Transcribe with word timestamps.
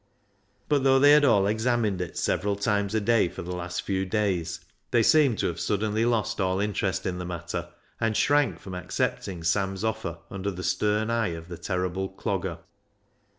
But, 0.67 0.83
though 0.83 0.97
they 0.97 1.11
had 1.11 1.23
all 1.23 1.45
examined 1.45 2.01
it 2.01 2.17
several 2.17 2.55
times 2.55 2.95
a 2.95 2.99
day 2.99 3.27
for 3.29 3.43
the 3.43 3.55
last 3.55 3.83
few 3.83 4.03
days, 4.03 4.59
they 4.89 5.03
seemed 5.03 5.37
to 5.37 5.45
have 5.45 5.59
suddenly 5.59 6.05
lost 6.05 6.41
all 6.41 6.59
interest 6.59 7.05
in 7.05 7.19
the 7.19 7.23
matter, 7.25 7.69
and 7.99 8.17
shrank 8.17 8.57
from 8.57 8.73
accepting 8.73 9.43
Sam's 9.43 9.83
offer 9.83 10.17
under 10.31 10.49
the 10.49 10.63
stern 10.63 11.11
eye 11.11 11.35
of 11.35 11.49
the 11.49 11.57
terrible 11.59 12.09
Clogger. 12.09 12.57